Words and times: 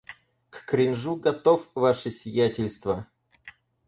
К 0.49 0.65
кринжу 0.65 1.15
готов, 1.15 1.69
ваше 1.75 2.09
сиятельство! 2.09 3.05